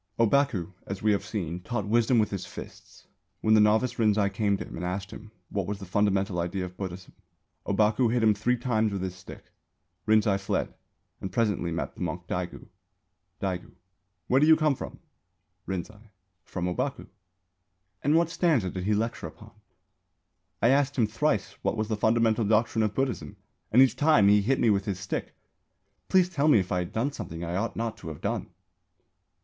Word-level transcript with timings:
Ōbaku, 0.17 0.73
as 0.87 1.03
we 1.03 1.11
have 1.11 1.23
seen, 1.23 1.59
taught 1.59 1.85
wisdom 1.85 2.17
with 2.17 2.31
his 2.31 2.43
fists. 2.47 3.05
When 3.41 3.53
the 3.53 3.59
novice 3.61 3.99
Rinzai 3.99 4.29
came 4.33 4.57
to 4.57 4.65
him 4.65 4.75
and 4.75 4.83
asked 4.83 5.11
him 5.11 5.29
what 5.49 5.67
was 5.67 5.77
the 5.77 5.85
fundamental 5.85 6.39
idea 6.39 6.65
of 6.65 6.75
Buddhism, 6.75 7.13
Ōbaku 7.67 8.11
hit 8.11 8.23
him 8.23 8.33
three 8.33 8.57
times 8.57 8.91
with 8.93 9.03
his 9.03 9.13
stick. 9.13 9.51
Rinzai 10.07 10.39
fled 10.39 10.73
and 11.19 11.31
presently 11.31 11.69
met 11.71 11.93
the 11.93 12.01
monk 12.01 12.25
Daigu. 12.25 12.65
Daigu: 13.41 13.73
Where 14.25 14.41
do 14.41 14.47
you 14.47 14.55
come 14.55 14.73
from? 14.73 14.97
Rinzai: 15.67 16.09
From 16.45 16.65
Ōbaku. 16.65 17.03
Daigu: 17.03 17.07
And 18.01 18.15
what 18.15 18.31
stanza 18.31 18.71
did 18.71 18.85
he 18.85 18.95
lecture 18.95 19.27
upon? 19.27 19.49
Rinzai: 19.51 20.63
I 20.63 20.69
asked 20.69 20.95
him 20.95 21.05
thrice 21.05 21.51
what 21.61 21.77
was 21.77 21.89
the 21.89 21.95
fundamental 21.95 22.43
doctrine 22.45 22.81
of 22.81 22.95
Buddhism 22.95 23.37
and 23.71 23.83
each 23.83 23.97
time 23.97 24.29
he 24.29 24.41
hit 24.41 24.59
me 24.59 24.71
with 24.71 24.85
his 24.85 24.99
stick. 24.99 25.35
Please 26.09 26.27
tell 26.27 26.47
me 26.47 26.57
if 26.57 26.71
I 26.71 26.85
did 26.85 27.13
something 27.13 27.43
I 27.43 27.55
ought 27.55 27.75
not 27.75 27.97
to 27.97 28.07
have 28.07 28.21
done? 28.21 28.47